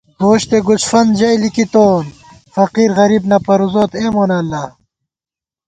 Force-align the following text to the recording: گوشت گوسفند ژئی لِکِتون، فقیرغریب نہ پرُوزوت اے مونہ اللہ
گوشت 0.23 0.51
گوسفند 0.67 1.09
ژئی 1.19 1.37
لِکِتون، 1.43 2.05
فقیرغریب 2.53 3.23
نہ 3.31 3.37
پرُوزوت 3.45 3.91
اے 3.99 4.07
مونہ 4.13 4.37
اللہ 4.41 4.65